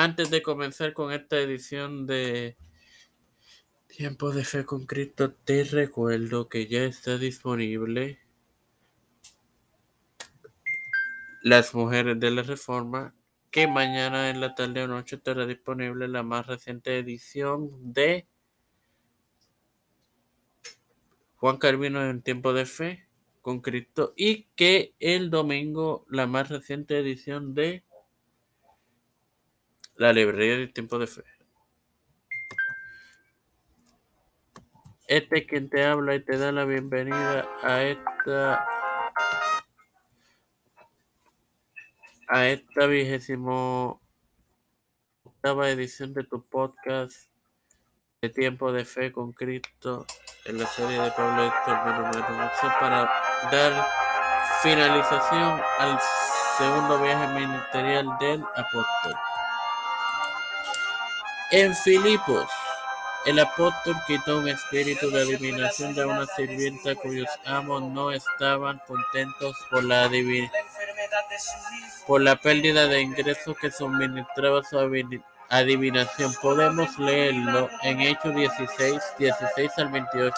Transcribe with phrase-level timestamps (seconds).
[0.00, 2.56] Antes de comenzar con esta edición de
[3.86, 8.18] Tiempo de Fe con Cristo, te recuerdo que ya está disponible
[11.42, 13.14] Las Mujeres de la Reforma,
[13.50, 18.26] que mañana en la tarde o noche estará disponible la más reciente edición de
[21.36, 23.06] Juan Carvino en Tiempo de Fe
[23.42, 27.84] con Cristo y que el domingo la más reciente edición de
[30.00, 31.22] la librería de Tiempo de Fe.
[35.06, 38.66] Este es quien te habla y te da la bienvenida a esta
[42.28, 44.00] a esta vigésimo
[45.22, 47.30] octava edición de tu podcast
[48.22, 50.06] de Tiempo de Fe con Cristo
[50.46, 51.76] en la serie de Pablo Héctor
[52.80, 53.02] para
[53.52, 53.86] dar
[54.62, 56.00] finalización al
[56.56, 59.39] segundo viaje ministerial del apóstol.
[61.52, 62.48] En Filipos
[63.26, 69.56] el apóstol quitó un espíritu de adivinación de una sirvienta cuyos amos no estaban contentos
[69.70, 70.10] por la,
[72.06, 74.78] por la pérdida de ingresos que suministraba su
[75.50, 76.34] adivinación.
[76.40, 80.34] Podemos leerlo en Hechos 16, 16 al 28.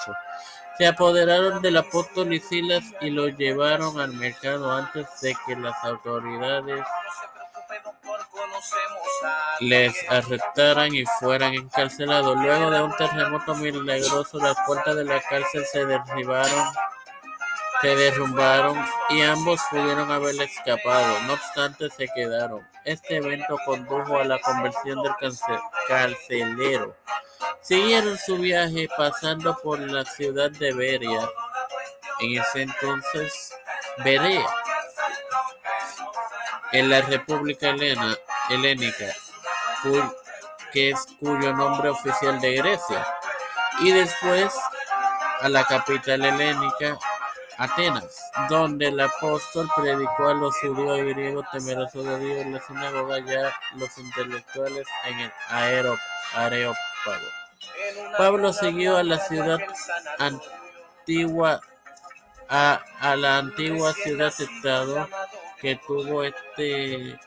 [0.78, 2.42] Se apoderaron del apóstol y
[3.00, 6.83] y lo llevaron al mercado antes de que las autoridades
[9.60, 12.36] les arrestaran y fueran encarcelados.
[12.36, 16.66] Luego de un terremoto milagroso, las puertas de la cárcel se derribaron,
[17.80, 21.20] se derrumbaron y ambos pudieron haber escapado.
[21.22, 22.66] No obstante, se quedaron.
[22.84, 25.12] Este evento condujo a la conversión del
[25.88, 26.96] carcelero.
[27.60, 31.28] Siguieron su viaje pasando por la ciudad de Beria.
[32.20, 33.52] En ese entonces,
[33.98, 34.46] Berea,
[36.72, 38.16] en la República Helena,
[38.50, 39.06] helénica,
[40.72, 43.06] que es cuyo nombre oficial de Grecia,
[43.80, 44.52] y después
[45.40, 46.98] a la capital helénica,
[47.58, 52.61] Atenas, donde el apóstol predicó a los judíos y griegos temerosos de Dios en la
[52.61, 55.33] sinagoga, ya los intelectuales en el
[56.34, 56.77] Areópago.
[58.17, 59.58] Pablo siguió a la ciudad
[60.18, 61.61] antigua,
[62.48, 65.08] a, a la antigua ciudad-estado
[65.61, 67.18] que tuvo este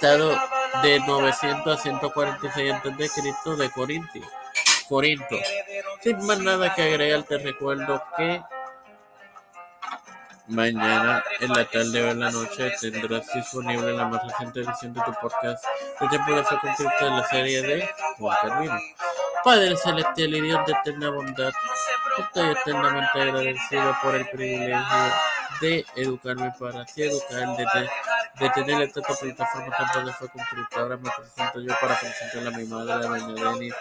[0.00, 0.34] estado
[0.82, 3.56] de 900 a 146 a.C.
[3.56, 4.22] de Corintio.
[4.88, 5.36] Corinto.
[6.02, 8.42] Sin más nada que agregar, te recuerdo que
[10.48, 15.02] mañana en la tarde o en la noche tendrás disponible la más reciente edición de
[15.02, 15.64] tu podcast
[16.00, 18.78] de Tiempo de Fe con de la serie de Juan Carvino.
[19.44, 21.52] Padre Celestial y Dios de eterna bondad,
[22.18, 25.12] estoy eternamente agradecido por el privilegio
[25.60, 27.66] de educarme para así educar, de,
[28.40, 30.42] de tener esta plataforma de fue con
[30.74, 33.74] Ahora me presento yo para presentar a mi madre, doña Denis,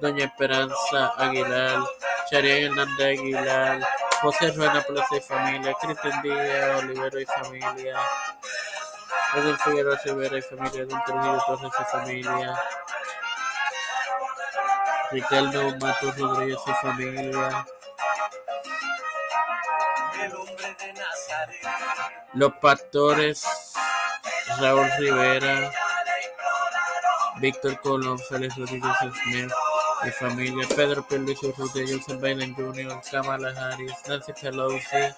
[0.00, 1.80] doña Esperanza Aguilar,
[2.30, 3.80] Charián Hernández Aguilar,
[4.22, 7.96] José Ruena Plaza y familia, Cristian Díaz, Olivero y familia,
[9.34, 12.60] Edwin Figueroa Rivera y familia, Don Trujillo Torres y familia,
[15.10, 17.66] Ricardo Matos Rodríguez y familia,
[22.32, 23.67] los pastores
[24.56, 25.70] Raúl Rivera,
[27.40, 29.52] Víctor Colón, Félix Rodríguez Smith
[30.04, 35.14] y familia, Pedro Luis Urrutia, Joseph Biden Jr., Kamala Harris, Nancy Pelosi,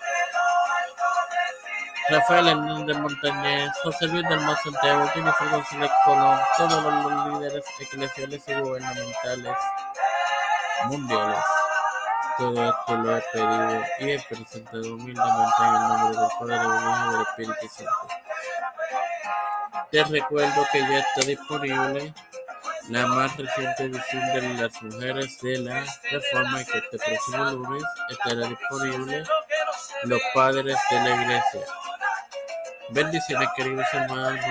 [2.11, 8.43] Rafael Hernández Montañez, José Luis del Mar Santiago, Jennifer González Colón, todos los líderes eclesiales
[8.49, 9.57] y gubernamentales
[10.87, 11.45] mundiales.
[12.37, 16.67] Todo esto lo he pedido y he presentado humildemente en el nombre del Padre, del
[16.67, 18.20] Hijo y del Espíritu Santo.
[19.91, 22.15] Te recuerdo que ya está disponible
[22.89, 27.83] la más reciente edición de Las Mujeres de la Reforma y que este próximo lunes
[28.09, 29.25] estará disponible
[30.05, 31.61] Los Padres de la Iglesia.
[32.91, 34.45] Bendiciones queridos hermanos.